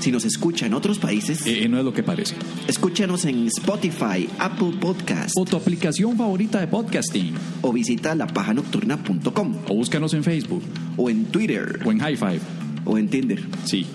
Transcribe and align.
Si 0.00 0.10
nos 0.10 0.24
escucha 0.24 0.66
en 0.66 0.74
otros 0.74 0.98
países, 0.98 1.46
Eh, 1.46 1.68
no 1.68 1.78
es 1.78 1.84
lo 1.84 1.92
que 1.92 2.02
parece. 2.02 2.34
escúchanos 2.66 3.24
en 3.26 3.46
Spotify, 3.48 4.28
Apple 4.38 4.72
Podcast 4.80 5.34
O 5.36 5.44
tu 5.44 5.56
aplicación 5.56 6.16
favorita 6.16 6.58
de 6.60 6.66
podcasting. 6.68 7.34
o 7.62 7.72
visita 7.72 8.14
lapajanocturna.com 8.14 9.56
O 9.68 9.74
búscanos 9.74 10.14
en 10.14 10.24
Facebook. 10.24 10.62
o 10.96 11.10
en 11.10 11.26
Twitter 11.26 11.80
O 11.84 11.92
en 11.92 11.98
High 12.00 12.16
Five. 12.16 12.40
o 12.86 12.96
en 12.98 13.08
Tinder. 13.08 13.40
Sí. 13.64 13.86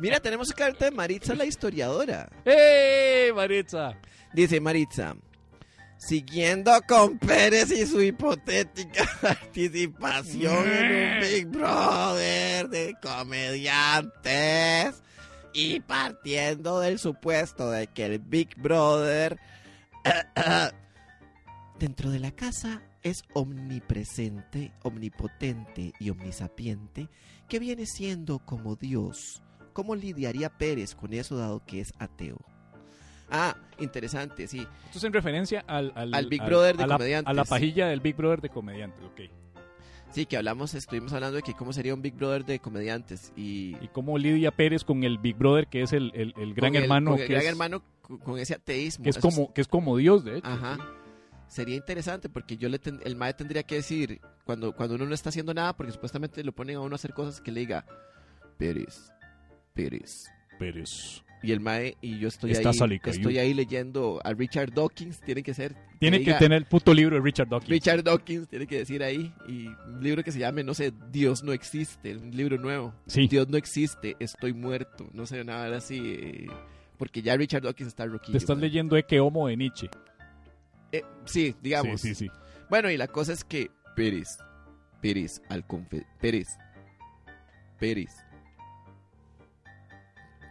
Mira, 0.00 0.20
tenemos 0.20 0.52
carta 0.52 0.86
de 0.86 0.90
Maritza 0.92 1.34
la 1.34 1.44
historiadora. 1.44 2.28
¡Eh, 2.44 3.32
Maritza! 3.34 3.98
Dice 4.32 4.60
Maritza, 4.60 5.16
siguiendo 5.98 6.72
con 6.88 7.18
Pérez 7.18 7.70
y 7.70 7.86
su 7.86 8.00
hipotética 8.00 9.04
participación 9.20 10.66
en 10.66 11.14
un 11.14 11.20
Big 11.20 11.46
Brother 11.48 12.68
de 12.68 12.96
comediantes 13.02 15.02
y 15.52 15.80
partiendo 15.80 16.80
del 16.80 16.98
supuesto 16.98 17.70
de 17.70 17.88
que 17.88 18.06
el 18.06 18.18
Big 18.20 18.56
Brother 18.56 19.38
dentro 21.78 22.10
de 22.10 22.20
la 22.20 22.30
casa 22.30 22.82
es 23.02 23.22
omnipresente, 23.34 24.72
omnipotente 24.82 25.92
y 25.98 26.10
omnisapiente, 26.10 27.08
que 27.48 27.58
viene 27.58 27.86
siendo 27.86 28.38
como 28.38 28.76
Dios. 28.76 29.42
¿Cómo 29.72 29.94
lidiaría 29.94 30.58
Pérez 30.58 30.94
con 30.94 31.12
eso 31.12 31.36
dado 31.36 31.64
que 31.64 31.80
es 31.80 31.92
ateo? 31.98 32.38
Ah, 33.30 33.56
interesante, 33.78 34.46
sí. 34.46 34.66
Esto 34.86 34.98
es 34.98 35.04
en 35.04 35.12
referencia 35.12 35.64
al, 35.66 35.92
al, 35.94 36.14
Al 36.14 36.26
Big 36.26 36.42
Brother 36.42 36.76
de 36.76 36.84
a 36.84 36.86
la, 36.86 36.94
comediantes. 36.96 37.30
A 37.30 37.34
la 37.34 37.44
pajilla 37.44 37.88
del 37.88 38.00
Big 38.00 38.16
Brother 38.16 38.40
de 38.40 38.48
comediantes, 38.48 39.02
ok. 39.04 39.20
Sí, 40.10 40.24
que 40.24 40.38
hablamos, 40.38 40.72
estuvimos 40.72 41.12
hablando 41.12 41.36
de 41.36 41.42
que 41.42 41.52
cómo 41.52 41.72
sería 41.74 41.92
un 41.92 42.00
Big 42.00 42.14
Brother 42.14 42.44
de 42.46 42.58
comediantes 42.60 43.30
y... 43.36 43.76
Y 43.82 43.88
cómo 43.92 44.16
Lidia 44.16 44.50
Pérez 44.50 44.82
con 44.82 45.04
el 45.04 45.18
Big 45.18 45.36
Brother, 45.36 45.66
que 45.66 45.82
es 45.82 45.92
el, 45.92 46.10
el, 46.14 46.32
el 46.38 46.54
gran 46.54 46.74
el- 46.74 46.84
hermano, 46.84 47.10
con 47.12 47.20
el 47.20 47.26
que, 47.26 47.32
gran 47.34 47.42
es, 47.44 47.48
hermano 47.50 47.82
con, 48.24 48.38
ese 48.38 48.54
ateísmo. 48.54 49.04
que 49.04 49.10
es 49.10 49.18
como, 49.18 49.52
que 49.52 49.60
es 49.60 49.68
como 49.68 49.98
Dios, 49.98 50.24
de 50.24 50.38
hecho. 50.38 50.46
Ajá. 50.48 50.78
Sería 51.46 51.76
interesante 51.76 52.30
porque 52.30 52.56
yo 52.56 52.70
le 52.70 52.78
ten- 52.78 53.00
el 53.04 53.16
mae 53.16 53.34
tendría 53.34 53.62
que 53.64 53.74
decir 53.76 54.20
cuando, 54.44 54.74
cuando 54.74 54.94
uno 54.94 55.04
no 55.04 55.14
está 55.14 55.28
haciendo 55.28 55.52
nada, 55.52 55.76
porque 55.76 55.92
supuestamente 55.92 56.42
lo 56.42 56.52
ponen 56.52 56.76
a 56.76 56.80
uno 56.80 56.94
a 56.94 56.96
hacer 56.96 57.12
cosas 57.12 57.42
que 57.42 57.52
le 57.52 57.60
diga 57.60 57.84
Pérez, 58.56 59.12
Pérez. 59.74 60.26
Pérez. 60.58 61.22
Y 61.42 61.52
el 61.52 61.60
mae 61.60 61.96
y 62.00 62.18
yo 62.18 62.28
estoy 62.28 62.50
Estás 62.50 62.80
ahí, 62.80 63.00
estoy 63.04 63.38
ahí 63.38 63.54
leyendo 63.54 64.20
a 64.24 64.32
Richard 64.32 64.72
Dawkins, 64.72 65.20
tiene 65.20 65.42
que 65.42 65.54
ser 65.54 65.76
Tiene 66.00 66.18
que 66.18 66.32
diga- 66.32 66.38
tener 66.38 66.58
el 66.58 66.64
puto 66.64 66.92
libro 66.92 67.14
de 67.16 67.22
Richard 67.22 67.48
Dawkins. 67.48 67.70
Richard 67.70 68.02
Dawkins 68.02 68.48
tiene 68.48 68.66
que 68.66 68.78
decir 68.78 69.02
ahí 69.04 69.32
y 69.46 69.66
un 69.68 70.02
libro 70.02 70.24
que 70.24 70.32
se 70.32 70.40
llame 70.40 70.64
no 70.64 70.74
sé 70.74 70.92
Dios 71.12 71.44
no 71.44 71.52
existe, 71.52 72.16
un 72.16 72.36
libro 72.36 72.58
nuevo. 72.58 72.92
Sí. 73.06 73.28
Dios 73.28 73.48
no 73.48 73.56
existe, 73.56 74.16
estoy 74.18 74.52
muerto, 74.52 75.08
no 75.12 75.26
sé 75.26 75.44
nada 75.44 75.76
así 75.76 76.00
eh, 76.18 76.46
porque 76.96 77.22
ya 77.22 77.36
Richard 77.36 77.62
Dawkins 77.62 77.88
está 77.88 78.04
roquillo. 78.06 78.32
Te 78.32 78.38
estás 78.38 78.58
leyendo 78.58 78.96
Eke 78.96 79.20
Homo 79.20 79.46
de 79.46 79.56
Nietzsche. 79.56 79.88
Eh, 80.90 81.02
sí, 81.24 81.54
digamos. 81.62 82.00
Sí, 82.00 82.14
sí, 82.14 82.26
sí. 82.26 82.30
Bueno, 82.68 82.90
y 82.90 82.96
la 82.96 83.06
cosa 83.06 83.32
es 83.32 83.44
que 83.44 83.70
Pérez, 83.94 84.38
Pérez, 85.00 85.40
al 85.48 85.64
confe... 85.66 86.04
Pérez, 86.20 86.48
Pérez, 87.78 88.10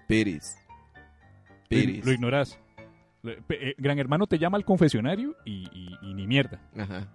Pérez, 0.07 0.55
Pérez. 1.67 2.05
lo 2.05 2.11
ignorás. 2.11 2.59
Eh, 3.23 3.75
gran 3.77 3.99
hermano 3.99 4.27
te 4.27 4.37
llama 4.39 4.57
al 4.57 4.65
confesionario 4.65 5.35
y, 5.45 5.67
y- 5.73 5.97
y 6.09 6.13
ni 6.13 6.27
mierda. 6.27 6.61
Ajá. 6.77 7.07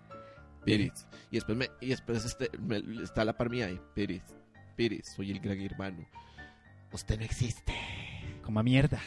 Pérez. 0.65 1.07
Y 1.31 1.37
después, 1.37 1.57
me, 1.57 1.69
y 1.81 1.89
después 1.89 2.25
este, 2.25 2.51
me- 2.59 2.83
está 3.03 3.25
la 3.25 3.37
par 3.37 3.49
mía 3.51 3.67
ahí. 3.67 3.81
Pérez, 3.95 4.23
Pérez, 4.77 5.07
soy 5.17 5.31
el 5.31 5.41
gran 5.41 5.61
hermano. 5.61 6.05
Usted 6.93 7.19
no 7.19 7.25
existe. 7.25 7.73
Coma 8.43 8.63
mierda. 8.63 8.99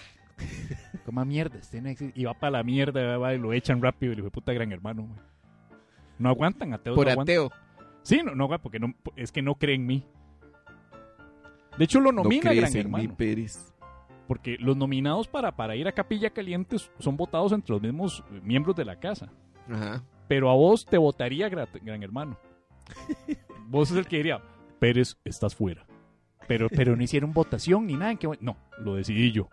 Coma 1.05 1.23
mierda. 1.25 1.59
usted 1.59 1.81
no 1.81 1.89
existe. 1.89 2.19
Y 2.19 2.25
va 2.25 2.33
para 2.33 2.51
la 2.51 2.63
mierda, 2.63 3.17
va 3.17 3.33
y 3.33 3.37
lo 3.37 3.53
echan 3.53 3.81
rápido. 3.81 4.11
Y 4.13 4.15
le 4.15 4.21
dijo, 4.21 4.31
puta 4.31 4.51
gran 4.53 4.71
hermano. 4.71 5.07
No 6.17 6.29
aguantan, 6.29 6.73
ateos 6.73 6.95
Por 6.95 7.05
no 7.05 7.11
aguantan. 7.11 7.33
ateo. 7.35 7.51
Sí, 8.03 8.21
no, 8.23 8.33
no, 8.35 8.47
porque 8.61 8.79
no, 8.79 8.93
es 9.15 9.31
que 9.31 9.41
no 9.41 9.55
cree 9.55 9.75
en 9.75 9.85
mí. 9.85 10.03
De 11.77 11.83
hecho, 11.85 11.99
lo 11.99 12.11
nomina 12.11 12.49
crees 12.51 12.61
Gran 12.61 12.71
en 12.73 12.79
Hermano. 12.79 13.03
mí, 13.03 13.15
Pérez. 13.15 13.73
Porque 14.27 14.57
los 14.59 14.75
nominados 14.75 15.27
para, 15.27 15.55
para 15.55 15.75
ir 15.75 15.87
a 15.87 15.91
Capilla 15.91 16.29
Caliente 16.31 16.77
son 16.99 17.15
votados 17.17 17.51
entre 17.51 17.73
los 17.73 17.81
mismos 17.81 18.23
miembros 18.41 18.75
de 18.75 18.85
la 18.85 18.99
casa. 18.99 19.29
Ajá. 19.69 20.03
Pero 20.27 20.49
a 20.49 20.55
vos 20.55 20.85
te 20.85 20.97
votaría 20.97 21.49
Gra- 21.49 21.67
Gran 21.83 22.01
Hermano. 22.01 22.37
vos 23.67 23.91
es 23.91 23.97
el 23.97 24.07
que 24.07 24.17
diría, 24.17 24.41
Pérez, 24.79 25.17
estás 25.23 25.55
fuera. 25.55 25.85
Pero, 26.47 26.67
pero 26.69 26.95
no 26.95 27.03
hicieron 27.03 27.33
votación 27.33 27.87
ni 27.87 27.93
nada. 27.93 28.11
¿en 28.11 28.17
qué 28.17 28.29
No, 28.39 28.57
lo 28.79 28.95
decidí 28.95 29.31
yo. 29.31 29.47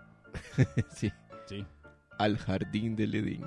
sí. 0.90 1.10
Sí. 1.46 1.64
Al 2.18 2.38
jardín 2.38 2.96
del 2.96 3.14
Edén. 3.14 3.44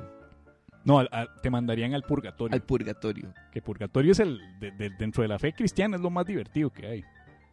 No, 0.83 0.99
al- 0.99 1.09
al- 1.11 1.29
te 1.41 1.49
mandarían 1.49 1.93
al 1.93 2.03
purgatorio. 2.03 2.53
Al 2.53 2.61
purgatorio. 2.63 3.33
Que 3.51 3.61
purgatorio 3.61 4.11
es 4.11 4.19
el, 4.19 4.39
de- 4.59 4.71
de- 4.71 4.89
dentro 4.91 5.21
de 5.23 5.27
la 5.29 5.39
fe 5.39 5.53
cristiana, 5.53 5.95
es 5.95 6.01
lo 6.01 6.09
más 6.11 6.25
divertido 6.25 6.71
que 6.71 6.85
hay. 6.87 7.03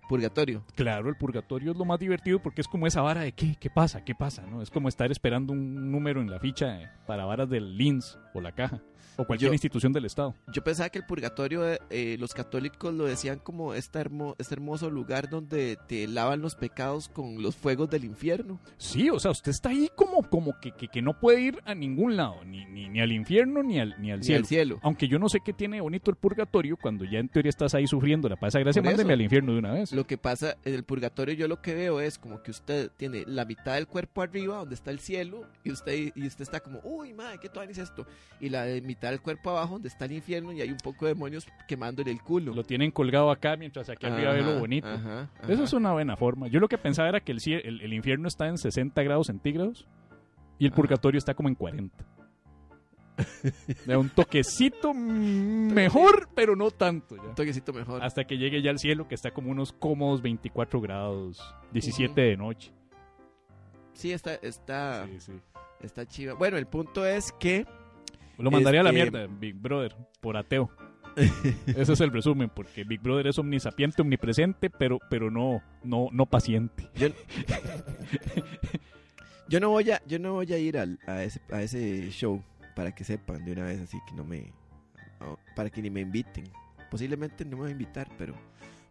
Purgatorio. 0.09 0.65
Claro, 0.75 1.09
el 1.09 1.17
purgatorio 1.17 1.73
es 1.73 1.79
lo 1.79 1.85
más 1.85 1.99
divertido 1.99 2.41
porque 2.41 2.61
es 2.61 2.69
como 2.69 2.87
esa 2.87 3.03
vara 3.03 3.23
de 3.23 3.33
¿qué? 3.33 3.57
¿Qué 3.59 3.71
pasa? 3.71 4.05
¿Qué 4.05 4.15
pasa? 4.15 4.43
¿no? 4.47 4.61
Es 4.63 4.71
como 4.71 4.89
estar 4.89 5.11
esperando 5.11 5.53
un 5.53 5.91
número 5.91 6.21
en 6.21 6.31
la 6.31 6.39
ficha 6.39 6.83
eh, 6.83 6.91
para 7.07 7.25
varas 7.25 7.49
del 7.49 7.77
LINS 7.77 8.19
o 8.35 8.41
la 8.41 8.53
caja 8.53 8.83
o 9.17 9.25
cualquier 9.25 9.51
Yo- 9.51 9.55
institución 9.55 9.93
del 9.93 10.05
Estado. 10.05 10.35
Yo 10.53 10.63
pensaba 10.65 10.89
que 10.91 10.99
el 10.99 11.05
purgatorio, 11.07 11.63
eh, 11.91 12.17
los 12.19 12.35
católicos 12.35 12.93
lo 12.95 13.05
decían 13.05 13.39
como 13.39 13.75
esta 13.75 14.01
hermo- 14.01 14.35
este 14.39 14.55
hermoso 14.55 14.91
lugar 14.91 15.29
donde 15.29 15.79
te 15.89 16.07
lavan 16.09 16.41
los 16.41 16.55
pecados 16.55 17.09
con 17.09 17.43
los 17.43 17.57
fuegos 17.57 17.91
del 17.91 18.05
infierno. 18.05 18.61
Sí, 18.79 19.11
o 19.11 19.19
sea, 19.21 19.31
usted 19.31 19.51
está 19.51 19.71
ahí 19.71 19.89
como, 19.95 20.23
como 20.29 20.59
que, 20.61 20.73
que, 20.73 20.89
que 20.89 21.03
no 21.03 21.19
puede 21.19 21.41
ir 21.41 21.59
a 21.65 21.75
ningún 21.75 22.17
lado, 22.17 22.45
ni, 22.45 22.65
ni, 22.67 22.89
ni 22.89 23.01
al 23.01 23.13
infierno 23.13 23.63
ni 23.63 23.79
al, 23.81 23.95
ni 24.01 24.11
al 24.13 24.23
cielo. 24.23 24.39
al 24.41 24.47
cielo. 24.47 24.81
Aunque 24.83 25.09
yo 25.09 25.19
no 25.19 25.29
sé 25.29 25.39
qué 25.45 25.53
tiene 25.53 25.81
bonito 25.81 26.11
el 26.11 26.17
purgatorio 26.17 26.77
cuando 26.77 27.05
ya 27.05 27.19
en 27.19 27.29
teoría 27.29 27.51
estás 27.51 27.75
ahí 27.75 27.87
sufriendo 27.87 28.29
la 28.29 28.37
pasa 28.37 28.59
gracia, 28.59 28.83
mándeme 28.83 29.13
al 29.13 29.21
infierno 29.23 29.53
de 29.53 29.59
una 29.59 29.73
vez. 29.73 29.93
Lo 29.93 30.07
que 30.07 30.19
pasa 30.19 30.57
en 30.65 30.75
el 30.75 30.85
purgatorio, 30.85 31.35
yo 31.35 31.49
lo 31.49 31.61
que 31.61 31.75
veo 31.75 32.01
es 32.01 32.19
como 32.19 32.43
que 32.43 32.51
usted 32.51 32.91
tiene 32.97 33.25
la 33.27 33.45
mitad 33.45 33.75
del 33.75 33.87
cuerpo 33.87 34.23
arriba, 34.23 34.57
donde 34.57 34.75
está 34.75 34.91
el 34.91 34.99
cielo, 35.01 35.47
y 35.65 35.71
usted 35.73 36.13
y 36.15 36.27
usted 36.27 36.43
está 36.43 36.61
como, 36.61 36.81
uy, 36.85 37.13
madre, 37.15 37.39
¿qué 37.41 37.49
tal 37.49 37.69
es 37.71 37.79
esto? 37.79 38.07
Y 38.41 38.49
la 38.49 38.65
de 38.65 38.81
mitad 38.93 39.11
del 39.11 39.21
cuerpo 39.21 39.51
abajo, 39.51 39.75
donde 39.75 39.89
está 39.89 40.05
el 40.05 40.13
infierno, 40.13 40.53
y 40.53 40.61
hay 40.61 40.71
un 40.71 40.79
poco 40.79 41.07
de 41.07 41.15
demonios 41.15 41.47
quemándole 41.67 42.11
el 42.11 42.21
culo. 42.23 42.55
Lo 42.55 42.63
tienen 42.65 42.91
colgado 42.91 43.31
acá 43.31 43.57
mientras 43.57 43.89
aquí 43.91 44.07
arriba 44.07 44.33
ve 44.33 44.43
lo 44.43 44.59
bonito. 44.61 44.89
ajá, 44.89 45.29
Eso 45.49 45.65
es 45.65 45.73
una 45.73 45.93
buena 45.93 46.17
forma. 46.17 46.49
Yo 46.49 46.61
lo 46.61 46.69
que 46.69 46.79
pensaba 46.79 47.09
era 47.09 47.21
que 47.21 47.33
el, 47.33 47.39
el, 47.65 47.81
el 47.81 47.93
infierno 47.93 48.29
está 48.29 48.47
en 48.49 48.59
60 48.59 49.03
grados 49.03 49.27
centígrados 49.29 49.87
y 50.59 50.67
el 50.67 50.73
purgatorio 50.73 51.19
está 51.19 51.35
como 51.35 51.49
en 51.49 51.55
40. 51.55 52.05
De 53.87 53.97
un 53.97 54.09
toquecito 54.09 54.95
mejor, 54.95 56.29
pero 56.35 56.57
no 56.57 56.71
tanto. 56.71 57.17
ya. 57.17 57.23
Un 57.23 57.35
toquecito 57.35 57.73
mejor. 57.73 58.03
Hasta 58.03 58.25
que 58.25 58.37
llegue 58.39 58.63
ya 58.63 58.71
al 58.71 58.79
cielo, 58.79 59.07
que 59.09 59.15
está 59.15 59.31
como 59.33 59.51
unos 59.51 59.73
cómodos 59.73 60.23
24 60.23 60.81
grados, 60.81 61.39
17 61.73 62.21
de 62.21 62.37
noche. 62.37 62.73
Sí, 63.93 64.13
está, 64.13 64.35
está, 64.37 65.07
Sí, 65.07 65.21
sí. 65.21 65.33
está 65.83 66.07
chiva. 66.07 66.35
Bueno, 66.35 66.57
el 66.57 66.67
punto 66.67 67.05
es 67.05 67.33
que 67.39 67.67
Lo 68.39 68.51
mandaría 68.51 68.81
a 68.81 68.85
la 68.85 68.91
Este- 68.91 69.11
mierda, 69.11 69.27
Big 69.39 69.55
Brother, 69.55 69.95
por 70.21 70.37
ateo. 70.37 70.71
Ese 71.67 71.93
es 71.93 72.01
el 72.01 72.11
resumen, 72.11 72.51
porque 72.55 72.85
Big 72.85 73.01
Brother 73.01 73.27
es 73.27 73.39
omnisapiente, 73.39 74.01
omnipresente, 74.03 74.71
pero, 74.71 74.99
pero 75.11 75.31
no, 75.31 75.61
no, 75.85 76.09
no 76.11 76.27
paciente. 76.27 76.89
yo, 76.97 77.09
yo 79.49 79.61
no 79.61 79.71
voy 79.71 79.91
a, 79.91 80.03
yo 80.07 80.19
no 80.19 80.35
voy 80.35 80.53
a 80.53 80.59
ir 80.59 80.79
al- 80.79 80.99
a, 81.07 81.23
ese, 81.23 81.41
a 81.53 81.63
ese 81.63 82.11
show 82.11 82.43
para 82.75 82.95
que 82.95 83.05
sepan 83.05 83.45
de 83.45 83.53
una 83.53 83.65
vez 83.65 83.81
así 83.81 83.99
que 84.09 84.15
no 84.15 84.25
me, 84.25 84.53
no, 85.21 85.39
para 85.55 85.71
que 85.71 85.83
ni 85.83 85.91
me 85.91 86.01
inviten. 86.01 86.45
Posiblemente 86.91 87.45
no 87.45 87.57
me 87.57 87.63
va 87.65 87.69
a 87.69 87.73
invitar, 87.73 88.09
pero 88.19 88.35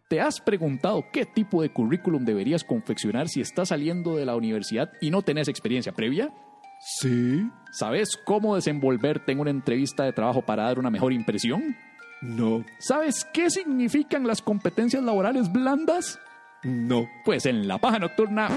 ¿Te 0.07 0.19
has 0.19 0.42
preguntado 0.42 1.06
qué 1.13 1.25
tipo 1.25 1.62
de 1.62 1.69
currículum 1.71 2.25
deberías 2.25 2.66
confeccionar 2.66 3.30
si 3.30 3.39
estás 3.39 3.69
saliendo 3.69 4.18
de 4.18 4.25
la 4.25 4.36
universidad 4.36 4.92
y 5.00 5.10
no 5.10 5.21
tenés 5.21 5.48
experiencia 5.48 5.94
previa? 5.94 6.33
Sí. 6.81 7.50
¿Sabes 7.72 8.18
cómo 8.25 8.56
desenvolverte 8.56 9.31
en 9.31 9.39
una 9.39 9.51
entrevista 9.51 10.04
de 10.04 10.13
trabajo 10.13 10.42
para 10.42 10.63
dar 10.63 10.80
una 10.80 10.89
mejor 10.89 11.13
impresión? 11.13 11.75
no. 12.22 12.63
¿Sabes 12.80 13.25
qué 13.33 13.50
significan 13.50 14.28
las 14.28 14.42
competencias 14.42 15.04
laborales 15.04 15.51
blandas? 15.51 16.19
No. 16.63 17.10
Pues 17.25 17.48
en 17.48 17.68
La 17.68 17.80
Paja 17.80 18.00
Nocturna 18.00 18.48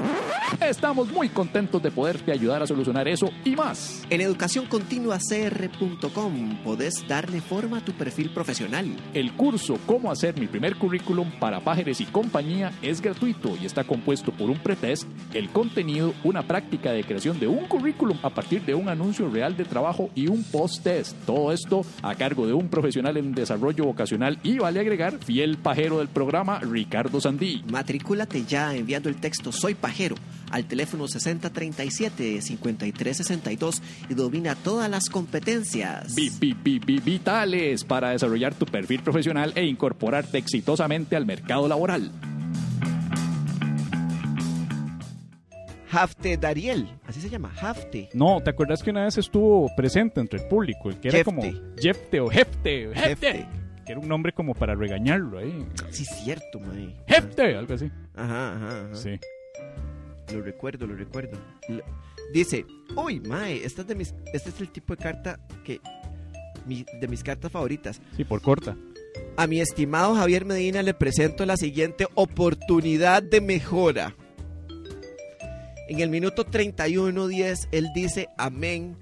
estamos 0.61 1.11
muy 1.11 1.31
contentos 1.31 1.83
de 1.83 1.91
poderte 1.91 2.31
ayudar 2.33 2.63
a 2.63 2.67
solucionar 2.67 3.09
eso 3.09 3.31
y 3.45 3.57
más. 3.57 4.05
En 4.11 4.21
educacioncontinuacr.com 4.21 6.59
podés 6.63 7.09
darle 7.09 7.41
forma 7.41 7.79
a 7.79 7.85
tu 7.85 7.93
perfil 7.93 8.29
profesional. 8.31 8.95
El 9.15 9.33
curso 9.33 9.79
Cómo 9.87 10.11
hacer 10.11 10.39
mi 10.39 10.47
primer 10.47 10.77
currículum 10.77 11.31
para 11.39 11.61
pájaros 11.61 12.01
y 12.01 12.07
compañía 12.07 12.73
es 12.83 13.01
gratuito 13.01 13.57
y 13.61 13.67
está 13.67 13.85
compuesto 13.85 14.33
por 14.33 14.51
un 14.51 14.59
pretest, 14.59 15.07
el 15.33 15.51
contenido, 15.51 16.13
una 16.25 16.43
práctica 16.43 16.91
de 16.93 17.05
creación 17.05 17.39
de 17.41 17.47
un 17.47 17.67
currículum 17.67 18.19
a 18.23 18.31
partir 18.31 18.65
de 18.65 18.75
un 18.75 18.89
anuncio 18.89 19.31
real 19.31 19.57
de 19.57 19.65
trabajo 19.65 20.11
y 20.15 20.29
un 20.29 20.43
post-test. 20.45 21.17
Todo 21.25 21.53
esto 21.53 21.85
a 22.03 22.15
cargo 22.15 22.47
de 22.47 22.53
un 22.53 22.69
profesional 22.69 23.17
en 23.17 23.35
desarrollo 23.35 23.85
vocacional 23.85 24.39
y 24.43 24.59
vale 24.59 24.81
agregar 24.81 25.19
fiel 25.19 25.57
pajero 25.59 25.99
del 25.99 26.09
programa 26.09 26.59
Ricardo 26.61 27.21
Sandí. 27.21 27.63
Matricúlate 27.99 28.45
ya 28.45 28.75
enviando 28.75 29.09
el 29.09 29.15
texto 29.21 29.53
Soy 29.53 29.77
Pajero 29.77 30.17
al 30.51 30.65
teléfono 30.65 31.05
6037-5362 31.05 33.81
y 34.11 34.15
domina 34.15 34.57
todas 34.57 34.91
las 34.91 35.09
competencias. 35.09 36.13
Vi- 36.17 36.33
vi- 36.41 36.57
vi- 36.61 36.81
vi- 36.81 36.99
Vitales 36.99 37.85
para 37.85 38.11
desarrollar 38.11 38.53
tu 38.53 38.67
perfil 38.67 39.01
profesional 39.01 39.53
e 39.55 39.65
incorporarte 39.65 40.39
exitosamente 40.39 41.15
al 41.15 41.25
mercado 41.25 41.69
laboral. 41.69 42.11
Hafte 45.93 46.37
Dariel, 46.37 46.89
así 47.07 47.21
se 47.21 47.31
llama, 47.31 47.53
Hafte. 47.61 48.09
No, 48.13 48.41
¿te 48.43 48.51
acuerdas 48.51 48.83
que 48.83 48.91
una 48.91 49.05
vez 49.05 49.17
estuvo 49.19 49.71
presente 49.77 50.21
entre 50.21 50.41
el 50.43 50.49
público? 50.49 50.91
El 50.91 50.97
que 50.99 51.11
era 51.11 51.19
Jefte. 51.19 51.33
como 51.33 51.43
Jefte 51.81 52.19
o 52.21 52.33
Hefte, 52.33 52.83
Hefte, 52.91 53.01
Jefte. 53.09 53.47
Que 53.85 53.93
era 53.93 54.01
un 54.01 54.09
nombre 54.09 54.33
como 54.33 54.55
para 54.55 54.75
regañarlo 54.75 55.39
ahí. 55.39 55.67
Sí, 55.91 56.05
cierto, 56.05 56.59
mae. 56.61 56.95
Hefte, 57.07 57.57
algo 57.57 57.75
así. 57.75 57.91
Ajá, 58.15 58.57
ajá, 58.57 58.85
ajá. 58.87 58.95
Sí. 58.95 59.19
Lo 60.33 60.41
recuerdo, 60.43 60.87
lo 60.87 60.95
recuerdo. 60.97 61.39
Dice, 62.33 62.65
uy, 62.97 63.21
mae, 63.21 63.65
esta 63.65 63.83
es 63.83 63.87
de 63.89 63.95
mis, 63.95 64.15
este 64.33 64.49
es 64.51 64.61
el 64.61 64.71
tipo 64.71 64.97
de 64.97 65.03
carta 65.03 65.39
que... 65.65 65.81
mi- 66.67 66.87
de 67.01 67.09
mis 67.09 67.23
cartas 67.23 67.53
favoritas. 67.53 68.01
Sí, 68.17 68.25
por 68.25 68.41
corta. 68.41 68.77
A 69.37 69.47
mi 69.47 69.61
estimado 69.61 70.15
Javier 70.15 70.45
Medina 70.45 70.83
le 70.83 70.95
presento 70.95 71.45
la 71.47 71.57
siguiente 71.57 72.07
oportunidad 72.15 73.23
de 73.23 73.41
mejora. 73.41 74.15
En 75.89 76.01
el 76.01 76.09
minuto 76.09 76.47
31.10 76.47 77.69
él 77.71 77.89
dice 77.95 78.29
amén 78.39 78.97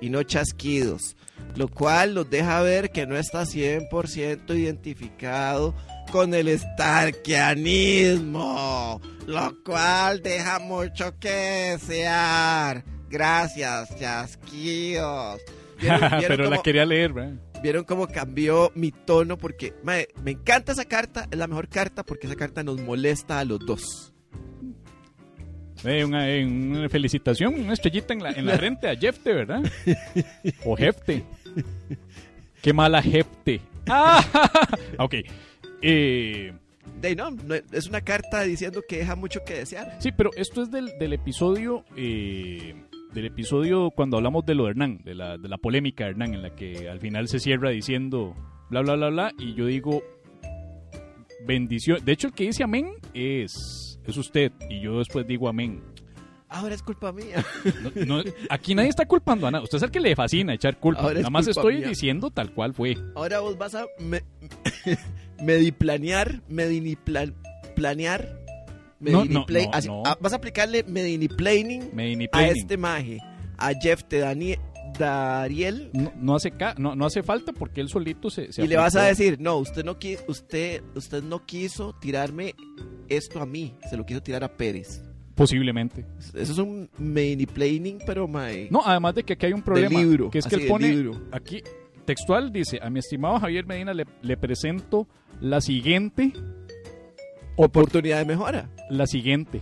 y 0.00 0.08
no 0.10 0.22
chasquidos, 0.22 1.16
lo 1.56 1.68
cual 1.68 2.14
nos 2.14 2.28
deja 2.30 2.60
ver 2.62 2.90
que 2.90 3.06
no 3.06 3.16
está 3.16 3.42
100% 3.44 4.56
identificado 4.58 5.74
con 6.12 6.34
el 6.34 6.56
starkianismo, 6.58 9.00
lo 9.26 9.62
cual 9.64 10.22
deja 10.22 10.58
mucho 10.58 11.18
que 11.18 11.76
desear. 11.78 12.84
Gracias, 13.08 13.96
chasquidos. 13.98 15.40
¿Vieron- 15.80 16.00
vieron 16.18 16.24
Pero 16.28 16.44
la 16.44 16.50
cómo- 16.50 16.62
quería 16.62 16.84
leer, 16.84 17.12
¿verdad? 17.12 17.32
Vieron 17.62 17.84
cómo 17.84 18.06
cambió 18.08 18.70
mi 18.74 18.92
tono 18.92 19.38
porque 19.38 19.72
mae, 19.82 20.08
me 20.22 20.32
encanta 20.32 20.72
esa 20.72 20.84
carta, 20.84 21.26
es 21.30 21.38
la 21.38 21.46
mejor 21.46 21.68
carta 21.68 22.02
porque 22.04 22.26
esa 22.26 22.36
carta 22.36 22.62
nos 22.62 22.78
molesta 22.80 23.38
a 23.38 23.44
los 23.46 23.58
dos. 23.60 24.12
Eh, 25.84 26.04
una, 26.04 26.30
eh, 26.30 26.44
una 26.44 26.88
felicitación, 26.88 27.54
una 27.54 27.72
estrellita 27.74 28.14
en 28.14 28.22
la, 28.22 28.30
en 28.32 28.46
la 28.46 28.56
frente 28.56 28.88
a 28.88 28.96
Jefte, 28.96 29.32
¿verdad? 29.32 29.62
O 30.64 30.76
Jefte. 30.76 31.22
Qué 32.62 32.72
mala 32.72 33.02
Jefte. 33.02 33.60
Ah, 33.88 34.24
ok. 34.98 35.14
Eh, 35.82 36.52
De 37.00 37.14
no, 37.14 37.30
no, 37.30 37.54
es 37.72 37.86
una 37.86 38.00
carta 38.00 38.42
diciendo 38.42 38.80
que 38.88 38.98
deja 38.98 39.14
mucho 39.14 39.40
que 39.44 39.54
desear. 39.54 39.96
sí, 40.00 40.10
pero 40.12 40.30
esto 40.36 40.62
es 40.62 40.70
del, 40.70 40.90
del 40.98 41.12
episodio. 41.12 41.84
eh, 41.96 42.74
del 43.12 43.26
episodio 43.26 43.90
cuando 43.92 44.16
hablamos 44.16 44.44
de 44.44 44.54
lo 44.56 44.64
de 44.64 44.70
Hernán, 44.70 45.00
de 45.04 45.14
la, 45.14 45.38
de 45.38 45.48
la 45.48 45.56
polémica 45.58 46.02
de 46.04 46.10
Hernán, 46.10 46.34
en 46.34 46.42
la 46.42 46.50
que 46.56 46.88
al 46.88 46.98
final 46.98 47.28
se 47.28 47.38
cierra 47.38 47.70
diciendo 47.70 48.34
bla, 48.70 48.80
bla, 48.80 48.96
bla, 48.96 49.08
bla, 49.10 49.32
y 49.38 49.54
yo 49.54 49.66
digo 49.66 50.02
bendición. 51.46 52.04
De 52.04 52.12
hecho, 52.12 52.28
el 52.28 52.32
que 52.32 52.44
dice 52.44 52.64
amén 52.64 52.94
es, 53.12 53.83
es 54.06 54.16
usted, 54.16 54.52
y 54.68 54.80
yo 54.80 54.98
después 54.98 55.26
digo 55.26 55.48
amén. 55.48 55.82
Ahora 56.48 56.74
es 56.74 56.82
culpa 56.82 57.10
mía. 57.10 57.44
No, 58.06 58.22
no, 58.22 58.30
aquí 58.48 58.74
nadie 58.76 58.88
está 58.90 59.06
culpando 59.06 59.46
a 59.46 59.50
nada. 59.50 59.64
Usted 59.64 59.78
es 59.78 59.82
el 59.82 59.90
que 59.90 59.98
le 59.98 60.14
fascina 60.14 60.54
echar 60.54 60.78
culpa. 60.78 61.00
Ahora 61.02 61.14
Nada 61.14 61.30
más 61.30 61.46
culpa 61.46 61.60
estoy 61.60 61.78
mía. 61.78 61.88
diciendo 61.88 62.30
tal 62.30 62.52
cual 62.52 62.74
fue. 62.74 62.96
Ahora 63.16 63.40
vos 63.40 63.58
vas 63.58 63.74
a 63.74 63.86
me- 63.98 64.22
mediplanear, 65.42 66.42
mediniplan, 66.48 67.34
planear, 67.74 68.38
no, 69.00 69.24
así- 69.72 69.88
ah, 70.04 70.16
vas 70.20 70.32
a 70.32 70.36
aplicarle 70.36 70.84
mediniplaning 70.84 71.90
Medini 71.92 72.28
a 72.32 72.46
este 72.46 72.76
maje, 72.76 73.18
a 73.58 73.72
Jeff 73.80 74.04
de 74.08 74.20
Dani- 74.22 74.58
Dariel 74.98 75.90
no, 75.92 76.12
no 76.16 76.34
hace 76.36 76.50
ca- 76.52 76.74
no, 76.78 76.94
no 76.94 77.06
hace 77.06 77.22
falta 77.22 77.52
porque 77.52 77.80
él 77.80 77.88
solito 77.88 78.30
se, 78.30 78.52
se 78.52 78.62
y 78.64 78.66
le 78.68 78.76
vas 78.76 78.96
a 78.96 79.02
decir, 79.04 79.38
no, 79.40 79.56
usted 79.58 79.84
no 79.84 79.98
qui- 79.98 80.18
usted, 80.28 80.82
usted 80.94 81.22
no 81.22 81.44
quiso 81.44 81.94
tirarme 82.00 82.54
esto 83.08 83.40
a 83.40 83.46
mí, 83.46 83.74
se 83.90 83.96
lo 83.96 84.04
quiso 84.06 84.22
tirar 84.22 84.44
a 84.44 84.56
Pérez. 84.56 85.02
Posiblemente. 85.34 86.06
Eso 86.34 86.52
es 86.52 86.58
un 86.58 86.88
planning, 87.52 87.98
pero 88.06 88.28
mae. 88.28 88.68
No, 88.70 88.82
además 88.84 89.16
de 89.16 89.24
que 89.24 89.32
aquí 89.32 89.46
hay 89.46 89.52
un 89.52 89.62
problema. 89.62 89.98
libro, 90.00 90.30
que 90.30 90.38
es 90.38 90.46
que 90.46 90.54
él 90.56 90.66
pone 90.68 90.88
libro. 90.88 91.20
aquí 91.32 91.62
textual 92.04 92.52
dice 92.52 92.78
a 92.82 92.88
mi 92.90 93.00
estimado 93.00 93.40
Javier 93.40 93.66
Medina 93.66 93.92
le, 93.94 94.04
le 94.22 94.36
presento 94.36 95.08
la 95.40 95.60
siguiente 95.60 96.32
Oportunidad 97.56 98.18
de 98.18 98.24
mejora. 98.24 98.68
la 98.90 99.06
siguiente, 99.06 99.60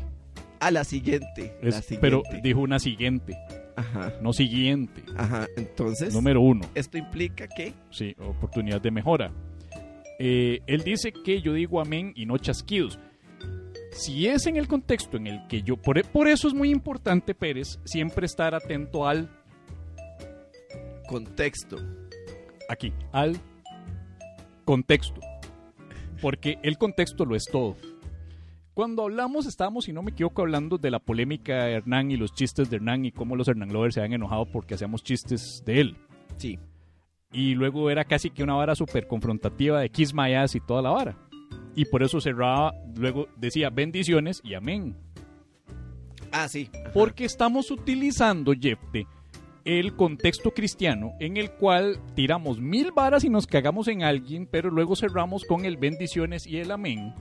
A 0.61 0.71
la 0.71 0.85
siguiente. 0.85 1.57
Es- 1.63 1.77
siguiente. 1.77 1.99
pero 2.01 2.23
dijo 2.43 2.61
una 2.61 2.79
siguiente 2.79 3.37
Ajá, 3.77 4.13
no 4.21 4.33
siguiente 4.33 5.03
ajá. 5.17 5.47
Entonces, 5.57 6.13
número 6.15 6.41
uno 6.41 6.67
esto 6.75 6.99
implica 6.99 7.47
que. 7.49 7.73
Sí, 7.91 8.15
oportunidad 8.19 8.81
de 8.81 8.91
mejora. 8.91 9.33
Eh, 10.19 10.61
él 10.67 10.85
dice 10.85 11.13
que 11.13 11.41
yo 11.41 11.53
digo 11.53 11.81
amén 11.81 12.13
y 12.15 12.27
no 12.27 12.39
chasquidos. 12.39 12.99
Si 13.93 14.27
es 14.27 14.47
en 14.47 14.57
el 14.57 14.69
contexto 14.69 15.17
en 15.17 15.27
el 15.27 15.47
que 15.49 15.63
yo... 15.63 15.77
Por, 15.77 16.03
por 16.05 16.29
eso 16.29 16.49
es 16.49 16.55
muy 16.55 16.71
importante, 16.71 17.35
Pérez, 17.35 17.79
siempre 17.85 18.25
estar 18.25 18.55
atento 18.55 19.07
al... 19.07 19.29
Contexto. 21.09 21.77
Aquí, 22.71 22.93
al 23.13 23.37
contexto. 24.65 25.21
Porque 26.23 26.59
el 26.63 26.79
contexto 26.79 27.27
lo 27.27 27.37
es 27.37 27.45
todo. 27.45 27.77
Cuando 28.75 29.03
hablamos, 29.03 29.45
estábamos, 29.47 29.85
si 29.85 29.93
no 29.93 30.03
me 30.03 30.13
equivoco, 30.13 30.41
hablando 30.41 30.79
de 30.79 30.91
la 30.91 30.99
polémica 30.99 31.65
de 31.65 31.75
Hernán 31.75 32.11
y 32.11 32.17
los 32.17 32.33
chistes 32.33 32.71
de 32.71 32.77
Hernán 32.77 33.05
y 33.05 33.13
cómo 33.13 33.37
los 33.37 33.47
Hernán 33.47 33.71
Lovers 33.71 33.97
se 33.97 34.01
han 34.01 34.15
enojado 34.15 34.47
porque 34.47 34.75
hacíamos 34.75 35.03
chistes 35.03 35.63
de 35.67 35.81
él. 35.81 35.97
Sí. 36.39 36.59
Y 37.33 37.55
luego 37.55 37.91
era 37.91 38.05
casi 38.05 38.31
que 38.31 38.43
una 38.43 38.55
vara 38.55 38.75
súper 38.75 39.07
confrontativa 39.07 39.81
de 39.81 39.91
Kiss 39.91 40.15
My 40.15 40.33
Ass 40.35 40.55
y 40.55 40.61
toda 40.61 40.81
la 40.81 40.91
vara. 40.91 41.19
Y 41.75 41.85
por 41.85 42.03
eso 42.03 42.19
cerraba, 42.21 42.73
luego 42.97 43.29
decía 43.37 43.69
bendiciones 43.69 44.41
y 44.43 44.55
amén. 44.55 44.97
Ah, 46.31 46.49
sí. 46.49 46.71
ajá. 46.73 46.93
Porque 46.95 47.27
estamos 47.27 47.71
utilizando, 47.71 48.53
Jefte, 48.59 49.07
el 49.67 49.95
contexto 49.97 50.51
cristiano 50.53 51.13
en 51.21 51.37
el 51.37 51.53
cual 51.53 52.01
tiramos 52.15 52.59
mil 52.59 52.91
varas 52.91 53.23
y 53.25 53.29
nos 53.29 53.47
cagamos 53.47 53.89
en 53.89 54.03
alguien, 54.03 54.47
pero 54.51 54.71
luego 54.71 54.97
cerramos 54.97 55.45
con 55.45 55.67
el 55.67 55.77
bendiciones 55.77 56.47
y 56.47 56.57
el 56.57 56.71
amén. 56.71 57.15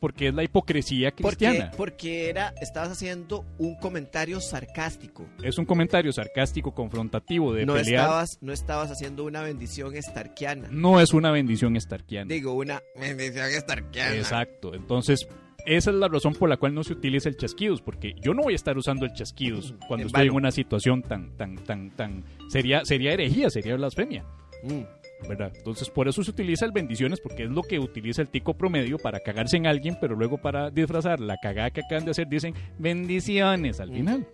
Porque 0.00 0.28
es 0.28 0.34
la 0.34 0.44
hipocresía 0.44 1.10
Porque, 1.10 1.22
cristiana. 1.46 1.70
porque 1.76 2.28
era, 2.30 2.54
estabas 2.60 2.90
haciendo 2.90 3.44
un 3.58 3.74
comentario 3.76 4.40
sarcástico. 4.40 5.26
Es 5.42 5.58
un 5.58 5.64
comentario 5.64 6.12
sarcástico, 6.12 6.72
confrontativo 6.74 7.52
de 7.52 7.66
No 7.66 7.74
pelear. 7.74 8.02
estabas, 8.04 8.38
no 8.40 8.52
estabas 8.52 8.90
haciendo 8.90 9.24
una 9.24 9.42
bendición 9.42 9.96
estarquiana. 9.96 10.68
No 10.70 11.00
es 11.00 11.12
una 11.12 11.30
bendición 11.32 11.76
estarquiana. 11.76 12.32
Digo, 12.32 12.52
una 12.54 12.80
bendición 12.98 13.46
estarquiana. 13.46 14.14
Exacto. 14.16 14.74
Entonces, 14.74 15.26
esa 15.66 15.90
es 15.90 15.96
la 15.96 16.08
razón 16.08 16.34
por 16.34 16.48
la 16.48 16.56
cual 16.56 16.74
no 16.74 16.84
se 16.84 16.92
utiliza 16.92 17.28
el 17.28 17.36
chasquidos, 17.36 17.82
porque 17.82 18.14
yo 18.20 18.32
no 18.34 18.42
voy 18.42 18.52
a 18.52 18.56
estar 18.56 18.78
usando 18.78 19.04
el 19.04 19.12
chasquidos 19.14 19.74
cuando 19.88 20.02
En 20.02 20.06
estoy 20.06 20.28
en 20.28 20.34
una 20.34 20.52
situación 20.52 21.02
tan, 21.02 21.36
tan, 21.36 21.56
tan, 21.64 21.90
tan. 21.96 22.24
Sería, 22.48 22.84
sería 22.84 23.12
herejía, 23.12 23.50
sería 23.50 23.74
blasfemia, 23.76 24.24
Mm. 24.62 24.82
¿Verdad? 25.26 25.52
Entonces, 25.56 25.88
por 25.90 26.06
eso 26.08 26.22
se 26.22 26.30
utiliza 26.30 26.64
el 26.66 26.72
bendiciones, 26.72 27.20
porque 27.20 27.44
es 27.44 27.50
lo 27.50 27.62
que 27.62 27.78
utiliza 27.78 28.22
el 28.22 28.28
tico 28.28 28.54
promedio 28.54 28.98
para 28.98 29.20
cagarse 29.20 29.56
en 29.56 29.66
alguien, 29.66 29.96
pero 30.00 30.14
luego 30.14 30.38
para 30.38 30.70
disfrazar 30.70 31.20
la 31.20 31.36
cagada 31.42 31.70
que 31.70 31.80
acaban 31.80 32.04
de 32.04 32.10
hacer, 32.12 32.28
dicen 32.28 32.54
bendiciones 32.78 33.80
al 33.80 33.92
final, 33.92 34.26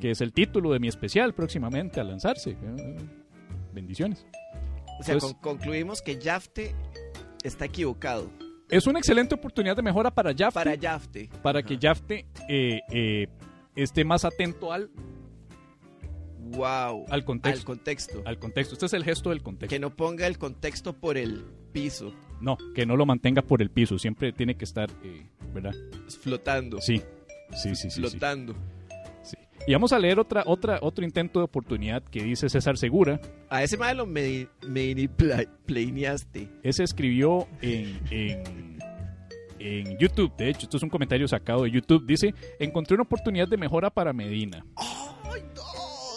que 0.00 0.10
es 0.12 0.20
el 0.20 0.32
título 0.32 0.72
de 0.72 0.78
mi 0.80 0.88
especial 0.88 1.34
próximamente 1.34 2.00
a 2.00 2.04
lanzarse. 2.04 2.50
Eh, 2.50 2.96
Bendiciones. 3.72 4.26
O 4.98 5.02
sea, 5.02 5.14
Entonces- 5.14 5.38
con- 5.40 5.56
concluimos 5.56 6.02
que 6.02 6.18
Yafte 6.18 6.74
está 7.42 7.64
equivocado. 7.66 8.30
Es 8.68 8.86
una 8.86 8.98
excelente 8.98 9.34
oportunidad 9.34 9.74
de 9.76 9.82
mejora 9.82 10.10
para 10.12 10.30
Jafte. 10.30 10.54
Para 10.54 10.74
Yafte. 10.74 11.28
para 11.42 11.62
que 11.62 11.76
Yafte 11.78 12.26
eh, 12.48 12.80
eh, 12.92 13.26
esté 13.74 14.04
más 14.04 14.24
atento 14.24 14.72
al 14.72 14.90
Wow. 16.42 17.06
Al 17.10 17.24
contexto. 17.24 17.60
Al 17.60 17.64
contexto. 17.64 18.22
Al 18.24 18.38
contexto. 18.38 18.74
Este 18.74 18.86
es 18.86 18.92
el 18.94 19.04
gesto 19.04 19.30
del 19.30 19.42
contexto. 19.42 19.74
Que 19.74 19.78
no 19.78 19.94
ponga 19.94 20.26
el 20.26 20.38
contexto 20.38 20.92
por 20.94 21.16
el 21.16 21.44
piso, 21.72 22.12
No, 22.40 22.56
que 22.74 22.86
no 22.86 22.96
lo 22.96 23.06
mantenga 23.06 23.42
por 23.42 23.62
el 23.62 23.70
piso. 23.70 23.98
Siempre 23.98 24.32
tiene 24.32 24.56
que 24.56 24.64
estar, 24.64 24.90
eh, 25.04 25.26
¿verdad? 25.54 25.74
flotando. 26.20 26.80
Sí. 26.80 27.02
Sí, 27.54 27.74
sí, 27.76 27.90
sí. 27.90 28.00
flotando. 28.00 28.54
Sí. 29.22 29.36
Y 29.66 29.72
vamos 29.72 29.92
a 29.92 29.98
leer 29.98 30.18
otra, 30.18 30.42
otra, 30.46 30.78
otro 30.82 31.04
intento 31.04 31.38
de 31.40 31.44
oportunidad 31.44 32.02
que 32.02 32.22
dice 32.24 32.48
César 32.48 32.76
Segura. 32.78 33.20
A 33.50 33.62
ese 33.62 33.76
madre 33.76 33.96
lo 33.96 34.06
me, 34.06 34.48
me 34.66 35.08
pla- 35.08 35.44
planeaste. 35.66 36.48
Ese 36.62 36.82
escribió 36.82 37.46
en, 37.60 38.00
en, 38.10 38.78
en 39.58 39.98
YouTube. 39.98 40.34
De 40.36 40.48
hecho, 40.48 40.60
esto 40.62 40.78
es 40.78 40.82
un 40.82 40.88
comentario 40.88 41.28
sacado 41.28 41.64
de 41.64 41.70
YouTube. 41.70 42.06
Dice, 42.06 42.34
encontré 42.58 42.94
una 42.94 43.02
oportunidad 43.04 43.46
de 43.48 43.56
mejora 43.58 43.90
para 43.90 44.12
Medina. 44.12 44.64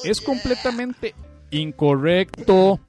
Es 0.03 0.21
completamente 0.21 1.15
incorrecto 1.51 2.79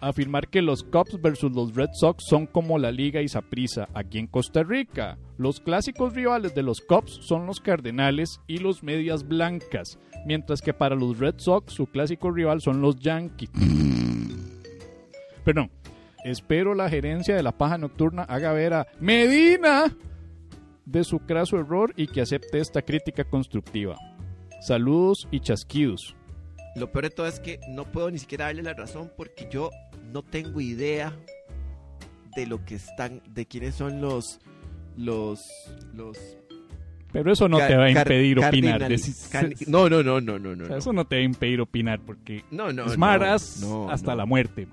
afirmar 0.00 0.48
que 0.48 0.62
los 0.62 0.82
Cubs 0.82 1.20
versus 1.20 1.52
los 1.52 1.74
Red 1.74 1.90
Sox 1.94 2.24
son 2.28 2.46
como 2.46 2.78
la 2.78 2.90
Liga 2.90 3.22
y 3.22 3.28
Saprissa 3.28 3.88
aquí 3.94 4.18
en 4.18 4.26
Costa 4.26 4.62
Rica. 4.62 5.18
Los 5.38 5.60
clásicos 5.60 6.14
rivales 6.14 6.54
de 6.54 6.62
los 6.62 6.80
Cubs 6.80 7.20
son 7.22 7.46
los 7.46 7.60
Cardenales 7.60 8.40
y 8.46 8.58
los 8.58 8.82
Medias 8.82 9.26
Blancas, 9.26 9.98
mientras 10.26 10.60
que 10.60 10.74
para 10.74 10.96
los 10.96 11.18
Red 11.18 11.36
Sox 11.38 11.72
su 11.72 11.86
clásico 11.86 12.30
rival 12.30 12.60
son 12.60 12.80
los 12.80 12.96
Yankees. 12.96 13.50
Perdón. 15.44 15.70
Espero 16.22 16.74
la 16.74 16.90
gerencia 16.90 17.34
de 17.34 17.42
la 17.42 17.56
paja 17.56 17.78
nocturna 17.78 18.24
haga 18.24 18.52
ver 18.52 18.74
a 18.74 18.86
Medina 19.00 19.96
de 20.84 21.02
su 21.02 21.20
craso 21.20 21.56
error 21.56 21.94
y 21.96 22.08
que 22.08 22.20
acepte 22.20 22.58
esta 22.58 22.82
crítica 22.82 23.24
constructiva. 23.24 23.96
Saludos 24.60 25.26
y 25.30 25.40
chasquidos. 25.40 26.14
Lo 26.76 26.90
peor 26.92 27.04
de 27.04 27.10
todo 27.10 27.26
es 27.26 27.40
que 27.40 27.58
no 27.68 27.84
puedo 27.90 28.10
ni 28.10 28.18
siquiera 28.18 28.46
darle 28.46 28.62
la 28.62 28.74
razón 28.74 29.10
porque 29.16 29.48
yo 29.50 29.70
no 30.12 30.22
tengo 30.22 30.60
idea 30.60 31.12
de 32.36 32.46
lo 32.46 32.64
que 32.64 32.76
están, 32.76 33.22
de 33.28 33.46
quiénes 33.46 33.74
son 33.74 34.00
los, 34.00 34.38
los, 34.96 35.40
los. 35.94 36.16
Pero 37.12 37.32
eso 37.32 37.48
no 37.48 37.58
te 37.58 37.74
va 37.76 37.86
a 37.86 37.90
impedir 37.90 38.38
opinar. 38.38 38.88
no, 39.66 39.88
no, 39.88 40.02
no, 40.02 40.20
no, 40.20 40.38
no, 40.38 40.54
no. 40.54 40.76
Eso 40.76 40.92
no 40.92 41.04
te 41.06 41.16
va 41.16 41.20
a 41.22 41.24
impedir 41.24 41.60
opinar 41.60 42.00
porque 42.00 42.44
No, 42.52 42.72
no, 42.72 42.86
es 42.86 42.96
maras 42.96 43.58
no, 43.62 43.90
hasta 43.90 44.12
no. 44.12 44.18
la 44.18 44.26
muerte. 44.26 44.68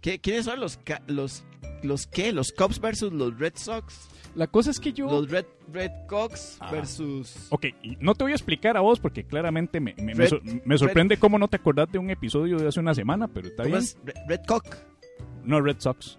¿Qué- 0.00 0.20
¿Quiénes 0.20 0.44
son 0.44 0.60
los, 0.60 0.78
los, 1.08 1.42
los 1.82 2.06
qué? 2.06 2.32
¿Los 2.32 2.52
Cubs 2.52 2.78
versus 2.80 3.12
los 3.12 3.36
Red 3.36 3.54
Sox? 3.56 4.08
La 4.36 4.46
cosa 4.46 4.70
es 4.70 4.78
que 4.78 4.92
yo... 4.92 5.06
Los 5.10 5.28
Red, 5.28 5.46
Red 5.72 5.90
Cox 6.06 6.58
Ah. 6.60 6.70
versus... 6.70 7.48
Ok, 7.50 7.66
y 7.82 7.96
no 8.00 8.14
te 8.14 8.24
voy 8.24 8.32
a 8.32 8.34
explicar 8.36 8.76
a 8.76 8.80
vos 8.80 9.00
porque 9.00 9.24
claramente 9.24 9.80
me, 9.80 9.94
me- 9.98 10.14
me 10.64 10.78
sorprende 10.78 11.16
cómo 11.16 11.38
no 11.38 11.48
te 11.48 11.56
acordás 11.56 11.90
de 11.90 11.98
un 11.98 12.10
episodio 12.10 12.58
de 12.58 12.68
hace 12.68 12.80
una 12.80 12.94
semana, 12.94 13.26
pero 13.28 13.48
está 13.48 13.64
¿Cómo 13.64 13.74
bien. 13.76 13.84
es? 13.84 13.98
Red, 14.28 14.40
Cock. 14.46 14.76
No, 15.44 15.60
Red 15.60 15.76
Sox. 15.80 16.18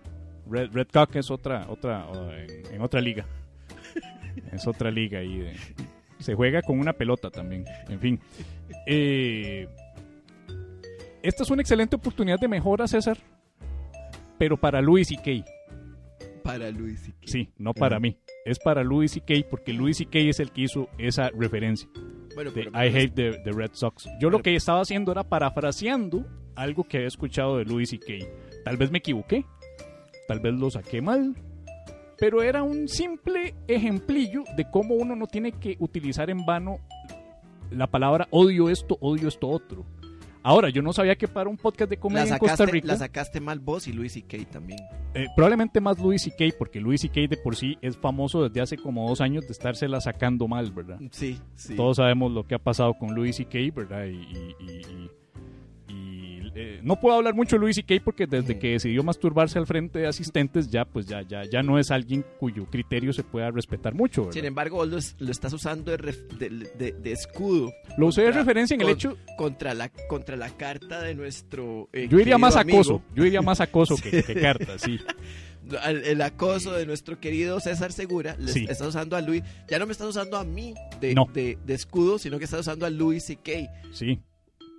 Red, 0.50 0.72
Red 0.72 0.88
Cock 0.94 1.16
es 1.18 1.30
otra, 1.32 1.66
otra, 1.70 2.08
en, 2.38 2.74
en 2.75 2.82
otra 2.82 3.01
liga. 3.01 3.25
es 4.51 4.68
otra 4.68 4.92
liga 4.92 5.20
ahí. 5.20 5.39
de- 5.39 5.56
se 6.20 6.34
juega 6.34 6.62
con 6.62 6.80
una 6.80 6.94
pelota 6.94 7.30
también. 7.30 7.66
En 7.89 8.00
fin. 8.00 8.20
Eh, 8.86 9.68
esta 11.22 11.44
es 11.44 11.50
una 11.51 11.62
excelente 11.62 11.96
oportunidad 11.96 12.39
de 12.39 12.48
mejora, 12.48 12.88
César. 12.88 13.18
Pero 14.38 14.58
para 14.58 14.82
Louis 14.82 15.12
y 15.12 15.18
Kay. 15.18 15.44
Para 16.48 16.72
Luis 16.72 17.08
y 17.08 17.12
Kay. 17.12 17.27
Sí, 17.27 17.50
no 17.58 17.74
para 17.74 17.96
Ajá. 17.98 18.01
mí. 18.01 18.18
Es 18.46 18.58
para 18.60 18.84
Louis 18.84 19.16
y 19.18 19.22
Kay 19.22 19.46
porque 19.50 19.74
Louis 19.74 20.00
y 20.01 20.06
Kay 20.06 20.30
es 20.30 20.39
el 20.39 20.51
que 20.51 20.62
hizo 20.62 20.88
esa 20.98 21.30
referencia 21.38 21.88
Bueno, 22.36 22.51
de 22.51 22.63
pero- 22.63 22.72
I 22.72 22.88
hate 22.96 23.13
the, 23.13 23.32
the 23.44 23.51
Red 23.51 23.72
Sox. 23.74 24.08
Yo 24.20 24.30
lo 24.30 24.39
que 24.42 24.56
estaba 24.56 24.82
haciendo 24.82 25.12
era 25.12 25.24
parafraseando 25.24 26.25
algo 26.56 26.84
que 26.86 26.98
había 26.98 27.08
escuchado 27.10 27.58
de 27.58 27.66
Louis 27.66 27.92
y 27.94 28.00
Kay. 28.00 28.25
Tal 28.63 28.77
vez 28.77 28.89
me 28.92 28.98
equivoqué, 29.00 29.46
tal 30.27 30.39
vez 30.39 30.54
lo 30.54 30.70
saqué 30.72 31.01
mal, 31.01 31.36
pero 32.18 32.42
era 32.42 32.63
un 32.63 32.88
simple 32.88 33.54
ejemplillo 33.68 34.44
de 34.56 34.70
cómo 34.72 34.96
uno 34.96 35.16
no 35.16 35.27
tiene 35.27 35.51
que 35.51 35.75
utilizar 35.80 36.30
en 36.30 36.46
vano 36.46 36.80
la 37.70 37.88
palabra 37.88 38.27
odio 38.32 38.70
esto, 38.70 38.98
odio 39.01 39.27
esto 39.27 39.50
otro. 39.50 39.86
Ahora, 40.48 40.70
yo 40.70 40.82
no 40.82 40.94
sabía 40.94 41.16
que 41.18 41.27
para 41.27 41.50
un 41.50 41.58
podcast 41.58 41.89
de 41.89 41.98
comedia 41.98 42.24
en 42.34 42.38
Costa 42.39 42.56
sacaste, 42.58 42.72
Rica, 42.72 42.88
la 42.88 42.96
sacaste 42.98 43.42
mal 43.42 43.60
vos 43.60 43.86
y 43.88 43.92
Luis 43.94 44.16
y 44.16 44.22
Kay 44.22 44.46
también. 44.46 44.80
eh, 45.13 45.25
probablemente 45.36 45.82
más 45.82 46.00
Louis 46.00 46.25
y 46.25 46.32
Kay, 46.32 46.54
porque 46.58 46.80
Louis 46.80 47.04
y 47.04 47.10
Kay 47.10 47.27
de 47.27 47.36
por 47.38 47.56
sí 47.58 47.77
es 47.82 47.98
famoso 47.98 48.44
desde 48.48 48.62
hace 48.62 48.77
como 48.77 49.10
dos 49.10 49.20
años 49.20 49.46
de 49.46 49.51
estársela 49.51 50.00
sacando 50.00 50.48
mal, 50.48 50.72
¿verdad? 50.72 51.00
Sí, 51.12 51.38
sí. 51.56 51.75
Todos 51.75 51.98
sabemos 51.98 52.32
lo 52.32 52.46
que 52.48 52.56
ha 52.56 52.60
pasado 52.60 52.94
con 52.94 53.13
¿verdad? 53.72 54.06
Y, 54.06 54.16
y- 54.16 54.56
y- 54.60 54.66
y- 54.72 54.82
y, 55.04 55.10
eh, 56.59 56.79
no 56.83 56.99
puedo 56.99 57.15
hablar 57.15 57.35
mucho 57.35 57.55
de 57.55 57.59
Louis 57.61 57.75
C.K. 57.75 57.95
porque 58.03 58.25
desde 58.25 58.57
que 58.57 58.71
decidió 58.71 59.03
masturbarse 59.03 59.59
al 59.59 59.67
frente 59.67 59.99
de 59.99 60.07
asistentes 60.07 60.69
ya 60.69 60.85
pues 60.85 61.05
ya, 61.05 61.21
ya, 61.21 61.43
ya 61.43 61.61
no 61.61 61.77
es 61.77 61.91
alguien 61.91 62.25
cuyo 62.39 62.65
criterio 62.65 63.13
se 63.13 63.23
pueda 63.23 63.51
respetar 63.51 63.93
mucho, 63.93 64.21
¿verdad? 64.23 64.33
Sin 64.33 64.45
embargo, 64.45 64.77
vos 64.77 64.87
lo, 65.19 65.25
lo 65.25 65.31
estás 65.31 65.53
usando 65.53 65.91
de, 65.91 65.97
ref- 65.99 66.27
de- 66.37 66.49
de- 66.77 66.91
de 66.93 67.11
escudo 67.11 67.71
Lo 67.97 68.07
usé 68.07 68.23
de 68.23 68.31
referencia 68.31 68.75
en 68.75 68.81
el 68.81 68.89
hecho, 68.89 69.17
contra 69.37 69.73
la, 69.73 69.89
contra 70.09 70.35
la 70.35 70.49
carta 70.49 71.01
de 71.01 71.13
nuestro. 71.15 71.89
eh, 71.93 72.07
yo 72.09 72.17
diría 72.17 72.37
más 72.37 72.55
amigo. 72.55 72.79
acoso, 72.79 73.01
yo 73.15 73.23
diría 73.23 73.41
más 73.41 73.61
acoso 73.61 73.95
que, 73.95 74.23
que 74.23 74.35
carta, 74.35 74.77
sí. 74.79 74.99
El, 75.85 76.21
acoso 76.21 76.71
de 76.71 76.85
nuestro 76.85 77.19
querido 77.19 77.59
César 77.59 77.91
Segura. 77.91 78.37
le 78.39 78.53
Sí. 78.53 78.65
Estás 78.69 78.87
usando 78.87 79.17
a 79.17 79.21
Luis. 79.21 79.43
Ya 79.69 79.77
no 79.79 79.85
me 79.85 79.91
estás 79.91 80.07
usando 80.07 80.37
a 80.37 80.45
mí 80.45 80.73
de, 81.01 81.13
No. 81.13 81.25
de, 81.33 81.57
de 81.65 81.73
escudo, 81.73 82.17
sino 82.19 82.37
que 82.39 82.45
estás 82.45 82.61
usando 82.61 82.85
a 82.85 82.89
Luis 82.89 83.25
C.K. 83.25 83.51
Sí, 83.91 84.17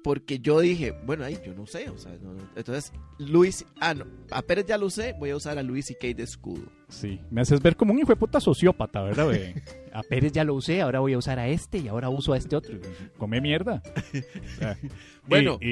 Porque 0.08 0.38
yo 0.38 0.60
dije, 0.60 0.94
bueno, 1.04 1.22
ahí 1.26 1.36
yo 1.44 1.52
no 1.52 1.66
sé. 1.66 1.90
O 1.90 1.98
sea, 1.98 2.12
no- 2.22 2.32
no. 2.32 2.48
entonces, 2.56 2.94
Luis. 3.18 3.66
Ah, 3.78 3.92
no. 3.92 4.06
A 4.30 4.40
Pérez 4.40 4.64
ya 4.64 4.78
lo 4.78 4.86
usé. 4.86 5.12
Voy 5.18 5.28
a 5.28 5.36
usar 5.36 5.58
a 5.58 5.62
Luis 5.62 5.84
C.K. 5.84 6.14
de 6.16 6.22
escudo. 6.22 6.62
sí. 6.88 7.20
Me 7.30 7.42
haces 7.42 7.60
ver 7.60 7.76
como 7.76 7.92
un 7.92 7.98
hijo 7.98 8.08
de 8.08 8.16
puta 8.16 8.40
sociópata, 8.40 9.02
¿verdad? 9.02 9.26
güey? 9.26 9.52
A 9.92 10.02
Pérez 10.02 10.32
ya 10.32 10.44
lo 10.44 10.54
usé, 10.54 10.80
ahora 10.80 11.00
voy 11.00 11.12
a 11.12 11.18
usar 11.18 11.38
a 11.38 11.48
este 11.48 11.76
y 11.78 11.88
ahora 11.88 12.08
uso 12.08 12.32
a 12.32 12.38
este 12.38 12.56
otro. 12.56 12.78
Come 13.18 13.40
mierda. 13.42 13.82
O 13.84 14.58
sea, 14.58 14.78
Bueno. 15.26 15.58
y- 15.60 15.66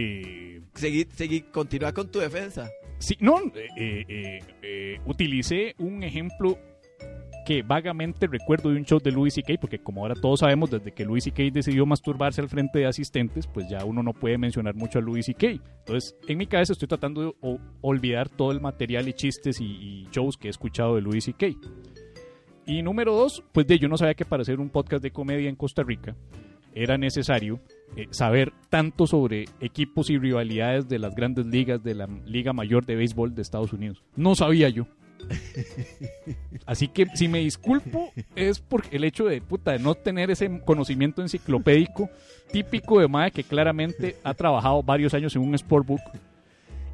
y- 0.57 0.63
Seguí, 0.75 1.07
seguí, 1.15 1.41
continúa 1.41 1.95
con 1.95 2.11
tu 2.11 2.19
defensa. 2.19 2.69
Sí, 2.99 3.17
no, 3.21 3.39
eh, 3.55 4.05
eh, 4.07 4.39
eh, 4.63 5.01
utilicé 5.07 5.75
un 5.79 6.03
ejemplo 6.03 6.59
que 7.47 7.63
vagamente 7.63 8.27
recuerdo 8.27 8.71
de 8.71 8.77
un 8.77 8.85
show 8.85 8.99
de 8.99 9.13
Louis 9.13 9.33
C.K., 9.33 9.55
porque 9.61 9.79
como 9.79 10.03
ahora 10.03 10.17
todos 10.21 10.41
sabemos, 10.41 10.69
desde 10.69 10.93
que 10.93 11.05
Louis 11.05 11.23
C.K. 11.23 11.45
decidió 11.53 11.87
masturbarse 11.87 12.41
al 12.41 12.49
frente 12.49 12.81
de 12.81 12.87
asistentes, 12.87 13.47
pues 13.47 13.69
ya 13.71 13.85
uno 13.85 14.03
no 14.03 14.13
puede 14.13 14.37
mencionar 14.37 14.75
mucho 14.75 14.99
a 14.99 15.03
Louis 15.03 15.25
C.K. 15.25 15.47
Entonces, 15.79 16.17
en 16.27 16.39
mi 16.39 16.47
cabeza 16.47 16.73
estoy 16.73 16.89
tratando 16.89 17.23
de 17.23 17.59
olvidar 17.81 18.29
todo 18.29 18.51
el 18.51 18.61
material 18.61 19.09
y 19.09 19.13
chistes 19.13 19.61
y, 19.61 19.65
y 19.65 20.09
shows 20.11 20.37
que 20.37 20.49
he 20.49 20.51
escuchado 20.51 20.97
de 20.97 21.03
Louis 21.03 21.25
C.K. 21.25 21.47
Y 22.67 22.83
número 22.83 23.15
dos, 23.15 23.45
pues 23.53 23.65
de 23.69 23.79
yo 23.79 23.89
no 23.89 23.97
sabía 23.97 24.15
que 24.15 24.25
para 24.25 24.43
hacer 24.43 24.59
un 24.59 24.69
podcast 24.69 25.01
de 25.01 25.13
comedia 25.13 25.49
en 25.49 25.55
Costa 25.55 25.85
Rica 25.85 26.17
era 26.75 26.99
necesario 26.99 27.61
eh, 27.97 28.09
saber 28.11 28.53
tanto 28.69 29.07
sobre 29.07 29.45
equipos 29.61 30.11
y 30.11 30.19
rivalidades 30.19 30.89
de 30.89 30.99
las 30.99 31.15
grandes 31.15 31.47
ligas 31.47 31.83
de 31.83 31.95
la 31.95 32.09
Liga 32.27 32.53
Mayor 32.53 32.85
de 32.85 32.97
Béisbol 32.97 33.35
de 33.35 33.43
Estados 33.43 33.73
Unidos. 33.73 34.03
No 34.17 34.35
sabía 34.35 34.69
yo. 34.69 34.89
Así 36.67 36.89
que 36.89 37.07
si 37.15 37.29
me 37.29 37.41
disculpo 37.41 38.13
es 38.35 38.61
por 38.61 38.85
el 38.91 39.05
hecho 39.05 39.27
de 39.27 39.41
puta 39.41 39.73
de 39.73 39.79
no 39.79 39.95
tener 39.95 40.31
ese 40.31 40.61
conocimiento 40.65 41.23
enciclopédico 41.23 42.11
típico 42.51 43.01
de 43.01 43.09
Mae 43.09 43.31
que 43.31 43.45
claramente 43.45 44.17
ha 44.23 44.35
trabajado 44.35 44.83
varios 44.83 45.15
años 45.15 45.35
en 45.37 45.43
un 45.43 45.57
sportbook. 45.57 46.01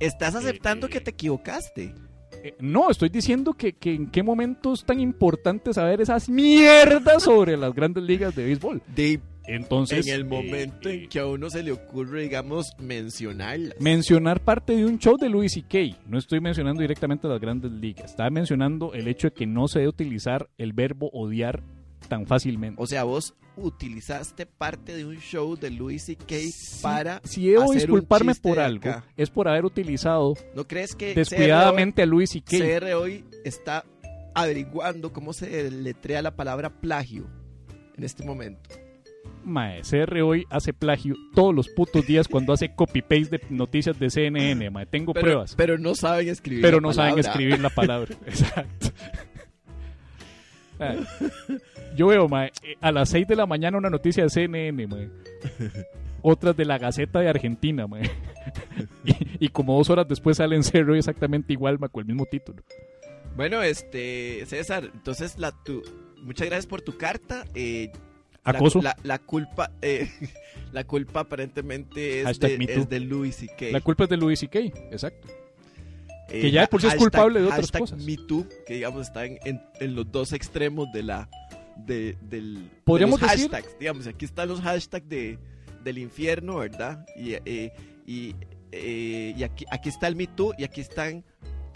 Estás 0.01 0.35
aceptando 0.35 0.87
eh, 0.87 0.91
que 0.91 1.01
te 1.01 1.11
equivocaste. 1.11 1.95
Eh, 2.43 2.57
no, 2.59 2.91
estoy 2.91 3.09
diciendo 3.09 3.53
que, 3.53 3.73
que 3.75 3.95
en 3.95 4.11
qué 4.11 4.23
momento 4.23 4.73
es 4.73 4.85
tan 4.85 4.99
importante 4.99 5.73
saber 5.73 6.01
esas 6.01 6.29
mierdas 6.29 7.23
sobre 7.23 7.57
las 7.57 7.73
grandes 7.73 8.03
ligas 8.03 8.35
de 8.35 8.45
béisbol. 8.45 8.83
De, 8.95 9.21
Entonces, 9.47 10.07
en 10.07 10.15
el 10.15 10.25
momento 10.25 10.89
eh, 10.89 11.03
en 11.03 11.09
que 11.09 11.19
a 11.19 11.27
uno 11.27 11.51
se 11.51 11.63
le 11.63 11.73
ocurre, 11.73 12.23
digamos, 12.23 12.73
mencionarlas. 12.79 13.81
mencionar 13.81 14.41
parte 14.41 14.77
de 14.77 14.87
un 14.87 14.99
show 14.99 15.17
de 15.17 15.29
Louis 15.29 15.53
C.K. 15.53 15.99
No 16.07 16.19
estoy 16.19 16.41
mencionando 16.41 16.81
directamente 16.81 17.27
las 17.29 17.41
grandes 17.41 17.73
ligas. 17.73 18.11
Estaba 18.11 18.31
mencionando 18.31 18.95
el 18.95 19.09
hecho 19.09 19.29
de 19.29 19.35
que 19.35 19.47
no 19.47 19.69
se 19.69 19.81
debe 19.81 19.89
utilizar 19.89 20.49
el 20.59 20.73
verbo 20.73 21.11
odiar 21.13 21.63
tan 22.09 22.27
fácilmente. 22.27 22.81
O 22.83 22.87
sea, 22.87 23.05
vos 23.05 23.35
utilizaste 23.57 24.47
parte 24.47 24.95
de 24.95 25.05
un 25.05 25.19
show 25.19 25.57
de 25.57 25.71
Louis 25.71 26.03
C.K. 26.03 26.37
para. 26.81 27.21
si 27.25 27.49
debo 27.49 27.65
hacer 27.65 27.71
un 27.71 27.79
disculparme 27.79 28.33
chiste 28.33 28.49
por 28.49 28.61
algo, 28.61 28.91
es 29.17 29.31
por 29.31 29.49
haber 29.49 29.65
utilizado 29.65 30.35
¿No 30.55 30.67
crees 30.67 30.95
que 30.95 31.15
descuidadamente 31.15 32.03
a 32.03 32.07
Louis 32.07 32.31
CR 32.31 32.41
C.K. 32.49 32.57
hoy, 32.57 32.81
CR 32.81 32.95
hoy 32.95 33.25
está 33.45 33.85
averiguando 34.35 35.13
cómo 35.13 35.33
se 35.33 35.71
letrea 35.71 36.23
la 36.23 36.35
palabra 36.35 36.81
plagio 36.81 37.29
en 37.97 38.05
este 38.05 38.25
momento? 38.25 38.71
Mae, 39.45 39.83
CR 39.83 40.21
hoy 40.23 40.47
hace 40.51 40.73
plagio 40.73 41.17
todos 41.35 41.55
los 41.55 41.69
putos 41.69 42.07
días 42.07 42.29
cuando 42.29 42.53
hace 42.53 42.75
copy-paste 42.75 43.39
de 43.39 43.41
noticias 43.51 43.99
de 43.99 44.09
CNN, 44.11 44.71
mae. 44.71 44.87
Tengo 44.87 45.13
Pero, 45.13 45.25
pruebas. 45.25 45.55
pero 45.57 45.79
no 45.79 45.95
saben 45.95 46.29
escribir. 46.29 46.63
pero 46.63 46.77
la 46.79 46.83
no 46.83 46.93
saben 46.93 47.15
palabra. 47.15 47.31
escribir 47.31 47.61
la 47.61 47.71
palabra. 47.71 48.15
Exacto. 48.27 48.89
Yo 51.97 52.07
veo, 52.09 52.29
mae, 52.29 52.51
a 52.81 52.91
las 52.93 53.09
6 53.11 53.29
de 53.29 53.37
la 53.37 53.47
mañana 53.47 53.79
una 53.79 53.91
noticia 53.91 54.25
de 54.25 54.31
CNN, 54.31 54.87
mae. 54.87 55.09
otras 56.23 56.57
de 56.57 56.65
la 56.65 56.79
Gaceta 56.79 57.21
de 57.21 57.29
Argentina, 57.29 57.87
mae. 57.87 58.03
y, 59.05 59.47
y 59.47 59.49
como 59.49 59.77
dos 59.77 59.91
horas 59.91 60.09
después 60.09 60.37
sale 60.39 60.57
en 60.57 60.63
Cerro 60.63 60.95
exactamente 60.95 61.53
igual, 61.53 61.79
mae, 61.79 61.91
con 61.91 62.01
el 62.03 62.07
mismo 62.07 62.27
título. 62.27 62.63
Bueno, 63.37 63.63
este, 63.63 64.45
César, 64.47 64.91
entonces 64.93 65.39
la 65.39 65.53
tu, 65.53 65.83
muchas 66.23 66.47
gracias 66.49 66.67
por 66.67 66.83
tu 66.83 66.97
carta. 66.97 67.45
Eh, 67.55 67.91
Acoso. 68.45 68.83
La, 68.83 68.97
la 69.05 69.19
culpa, 69.19 69.71
eh, 69.83 70.09
la 70.73 70.85
culpa 70.85 71.21
aparentemente 71.21 72.23
es 72.23 72.39
de, 72.41 72.59
es 72.69 72.89
de 72.89 73.01
Louis 73.01 73.35
C.K. 73.37 73.67
La 73.71 73.81
culpa 73.81 74.05
es 74.05 74.11
de 74.11 74.17
Louis 74.17 74.39
C.K., 74.39 74.59
exacto. 74.91 75.29
Eh, 76.29 76.41
que 76.41 76.51
ya 76.51 76.63
de 76.63 76.67
por 76.69 76.81
sí 76.81 76.87
es 76.87 76.95
culpable 76.95 77.41
de 77.41 77.47
otras 77.47 77.71
cosas. 77.71 78.03
Me 78.03 78.17
Too, 78.17 78.47
que 78.67 78.75
digamos 78.75 79.07
está 79.07 79.27
en, 79.27 79.39
en- 79.45 79.61
en 79.81 79.95
los 79.95 80.11
dos 80.11 80.33
extremos 80.33 80.91
de 80.93 81.03
la 81.03 81.29
de, 81.77 82.17
del 82.23 82.71
Podríamos 82.85 83.21
de 83.21 83.27
los 83.27 83.33
decir- 83.37 83.51
hashtags, 83.51 83.79
digamos, 83.79 84.07
aquí 84.07 84.25
están 84.25 84.49
los 84.49 84.61
hashtags 84.61 85.09
de 85.09 85.39
del 85.85 85.99
infierno, 85.99 86.57
¿verdad? 86.59 87.05
Y 87.17 87.35
eh, 87.45 87.73
y, 88.07 88.35
eh, 88.71 89.35
y 89.37 89.43
aquí 89.43 89.65
aquí 89.71 89.89
está 89.89 90.07
el 90.09 90.17
Me 90.17 90.27
Too 90.27 90.55
y 90.59 90.65
aquí 90.65 90.81
están 90.81 91.25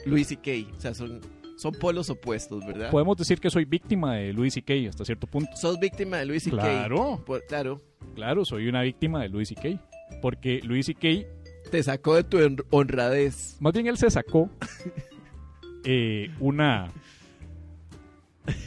Louis 0.05 0.27
C.K. 0.29 0.51
O 0.77 0.81
sea, 0.81 0.95
son 0.95 1.21
son 1.57 1.73
polos 1.73 2.11
opuestos, 2.11 2.65
¿verdad? 2.67 2.91
Podemos 2.91 3.17
decir 3.17 3.41
que 3.41 3.51
soy 3.51 3.65
víctima 3.65 4.15
de 4.17 4.33
Louis 4.33 4.53
C.K. 4.55 4.75
hasta 4.89 5.05
cierto 5.05 5.27
punto. 5.27 5.57
Sos 5.57 5.79
víctima 5.79 6.19
de 6.19 6.27
Louis 6.27 6.43
C.K. 6.43 6.57
Claro. 6.57 7.23
Por- 7.25 7.45
claro. 7.47 7.83
Claro, 8.15 8.45
soy 8.45 8.69
una 8.69 8.83
víctima 8.83 9.23
de 9.23 9.29
Louis 9.29 9.49
C.K. 9.49 9.81
Porque 10.23 10.61
Louis 10.63 10.87
C.K. 10.87 11.27
Te 11.71 11.83
sacó 11.83 12.15
de 12.15 12.25
tu 12.25 12.39
hon- 12.39 12.65
honradez. 12.71 13.57
Más 13.61 13.73
bien 13.73 13.87
él 13.89 13.97
se 13.97 14.09
sacó 14.11 14.49
eh, 15.85 16.31
una. 16.41 16.93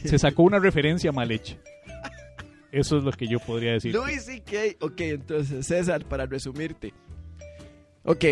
Se 0.03 0.19
sacó 0.19 0.43
una 0.43 0.59
referencia 0.59 1.11
mal 1.11 1.31
hecha. 1.31 1.55
Eso 2.71 2.97
es 2.97 3.03
lo 3.03 3.11
que 3.11 3.27
yo 3.27 3.39
podría 3.39 3.73
decir. 3.73 3.93
Louis 3.93 4.23
C.K. 4.23 4.57
Ok, 4.81 5.01
entonces, 5.01 5.65
César, 5.65 6.03
para 6.05 6.25
resumirte. 6.25 6.93
Ok, 8.03 8.25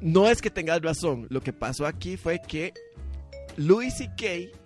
no 0.00 0.28
es 0.28 0.40
que 0.40 0.50
tengas 0.50 0.80
razón. 0.82 1.26
Lo 1.30 1.40
que 1.40 1.52
pasó 1.52 1.86
aquí 1.86 2.16
fue 2.16 2.40
que 2.46 2.72
Louis 3.56 3.94
C.K. 3.94 4.56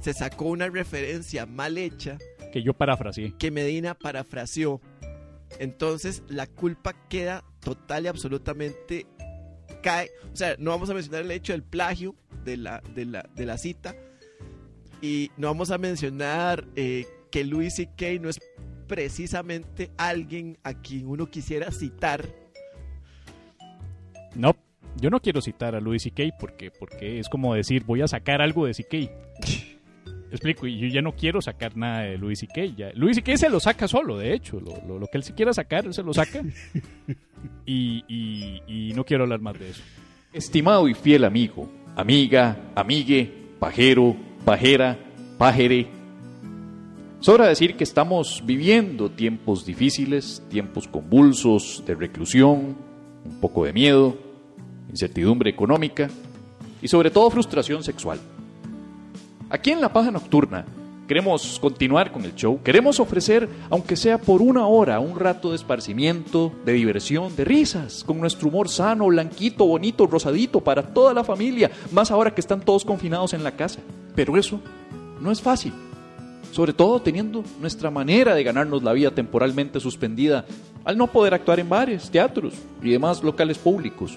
se 0.00 0.12
sacó 0.14 0.46
una 0.46 0.68
referencia 0.68 1.46
mal 1.46 1.78
hecha 1.78 2.18
Que 2.52 2.62
yo 2.62 2.72
parafraseé. 2.74 3.34
que 3.38 3.50
Medina 3.50 3.94
parafraseó. 3.94 4.80
Entonces, 5.58 6.22
la 6.28 6.46
culpa 6.46 6.94
queda 7.08 7.44
total 7.60 8.04
y 8.04 8.08
absolutamente 8.08 9.06
cae. 9.82 10.10
O 10.32 10.36
sea, 10.36 10.54
no 10.58 10.70
vamos 10.70 10.90
a 10.90 10.94
mencionar 10.94 11.22
el 11.22 11.30
hecho 11.32 11.52
del 11.52 11.62
plagio 11.64 12.14
de 12.44 12.56
la, 12.56 12.82
de 12.94 13.04
la, 13.04 13.28
de 13.34 13.46
la 13.46 13.58
cita. 13.58 13.94
Y 15.02 15.30
no 15.36 15.48
vamos 15.48 15.70
a 15.70 15.78
mencionar 15.78 16.66
eh, 16.76 17.06
que 17.30 17.44
Louis 17.44 17.74
C.K. 17.74 18.20
no 18.20 18.28
es 18.28 18.38
precisamente 18.86 19.90
alguien 19.96 20.58
a 20.62 20.74
quien 20.74 21.08
uno 21.08 21.30
quisiera 21.30 21.70
citar. 21.72 22.26
No, 24.34 24.54
yo 24.98 25.10
no 25.10 25.20
quiero 25.20 25.40
citar 25.40 25.74
a 25.74 25.80
Louis 25.80 26.02
C.K. 26.02 26.22
porque, 26.38 26.70
porque 26.70 27.18
es 27.18 27.28
como 27.28 27.54
decir, 27.54 27.84
voy 27.84 28.02
a 28.02 28.08
sacar 28.08 28.40
algo 28.42 28.66
de 28.66 28.74
C.K. 28.74 28.96
Explico, 30.30 30.66
y 30.68 30.78
yo 30.78 30.86
ya 30.86 31.02
no 31.02 31.12
quiero 31.16 31.40
sacar 31.42 31.76
nada 31.76 32.02
de 32.02 32.16
Louis 32.16 32.38
C.K. 32.38 32.64
Ya. 32.76 32.90
Louis 32.94 33.16
C.K. 33.16 33.36
se 33.36 33.48
lo 33.50 33.58
saca 33.60 33.88
solo, 33.88 34.16
de 34.16 34.32
hecho. 34.32 34.60
Lo, 34.60 34.76
lo- 34.86 34.98
lo 35.00 35.06
que 35.08 35.18
él 35.18 35.24
se 35.24 35.34
quiera 35.34 35.52
sacar, 35.52 35.86
él 35.86 35.94
se 35.94 36.02
lo 36.02 36.12
saca. 36.14 36.42
Y, 37.64 38.04
y- 38.08 38.62
y 38.66 38.92
no 38.94 39.04
quiero 39.04 39.22
hablar 39.24 39.40
más 39.40 39.58
de 39.58 39.70
eso. 39.70 39.82
Estimado 40.32 40.88
y 40.88 40.94
fiel 40.94 41.24
amigo, 41.24 41.70
amiga, 41.96 42.56
amigue, 42.74 43.30
pajero, 43.58 44.14
pajera, 44.44 44.98
pajere. 45.38 45.86
Sobra 47.20 47.46
decir 47.46 47.76
que 47.76 47.84
estamos 47.84 48.42
viviendo 48.44 49.10
tiempos 49.10 49.64
difíciles, 49.64 50.42
tiempos 50.50 50.86
convulsos 50.88 51.82
de 51.86 51.94
reclusión, 51.94 52.76
un 53.24 53.40
poco 53.40 53.64
de 53.64 53.72
miedo, 53.72 54.16
incertidumbre 54.90 55.50
económica 55.50 56.08
y 56.82 56.88
sobre 56.88 57.10
todo 57.10 57.30
frustración 57.30 57.82
sexual. 57.82 58.20
Aquí 59.48 59.70
en 59.70 59.80
La 59.80 59.92
Paja 59.92 60.10
Nocturna 60.10 60.64
queremos 61.10 61.58
continuar 61.58 62.12
con 62.12 62.24
el 62.24 62.36
show, 62.36 62.60
queremos 62.62 63.00
ofrecer, 63.00 63.48
aunque 63.68 63.96
sea 63.96 64.18
por 64.18 64.40
una 64.40 64.68
hora, 64.68 65.00
un 65.00 65.18
rato 65.18 65.50
de 65.50 65.56
esparcimiento, 65.56 66.52
de 66.64 66.74
diversión, 66.74 67.34
de 67.34 67.44
risas, 67.44 68.04
con 68.04 68.20
nuestro 68.20 68.48
humor 68.48 68.68
sano, 68.68 69.06
blanquito, 69.06 69.66
bonito, 69.66 70.06
rosadito, 70.06 70.60
para 70.60 70.94
toda 70.94 71.12
la 71.12 71.24
familia, 71.24 71.68
más 71.90 72.12
ahora 72.12 72.32
que 72.32 72.40
están 72.40 72.60
todos 72.60 72.84
confinados 72.84 73.34
en 73.34 73.42
la 73.42 73.56
casa. 73.56 73.80
Pero 74.14 74.36
eso 74.36 74.60
no 75.20 75.32
es 75.32 75.42
fácil, 75.42 75.72
sobre 76.52 76.72
todo 76.72 77.02
teniendo 77.02 77.42
nuestra 77.60 77.90
manera 77.90 78.36
de 78.36 78.44
ganarnos 78.44 78.84
la 78.84 78.92
vida 78.92 79.10
temporalmente 79.10 79.80
suspendida 79.80 80.44
al 80.84 80.96
no 80.96 81.08
poder 81.08 81.34
actuar 81.34 81.58
en 81.58 81.68
bares, 81.68 82.08
teatros 82.08 82.54
y 82.80 82.90
demás 82.90 83.24
locales 83.24 83.58
públicos. 83.58 84.16